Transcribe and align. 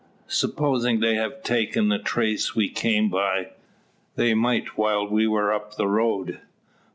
"Supposin' 0.25 0.99
they've 0.99 1.43
taken 1.43 1.89
the 1.89 1.99
trace 1.99 2.55
we 2.55 2.69
came 2.69 3.09
by? 3.11 3.51
They 4.15 4.33
might 4.33 4.75
while 4.75 5.07
we 5.07 5.27
were 5.27 5.53
up 5.53 5.75
the 5.75 5.87
road." 5.87 6.39